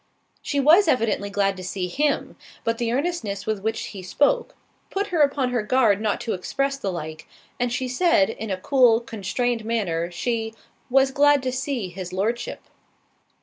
[0.41, 4.55] She was evidently glad to see him; but the earnestness with which he spoke,
[4.89, 7.27] put her upon her guard not to express the like,
[7.59, 10.55] and she said, in a cool constrained manner, she
[10.89, 12.61] "Was glad to see his Lordship."